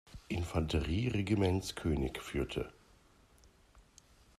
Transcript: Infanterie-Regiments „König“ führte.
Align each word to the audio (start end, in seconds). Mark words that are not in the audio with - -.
Infanterie-Regiments 0.29 1.75
„König“ 1.75 2.17
führte. 2.23 2.73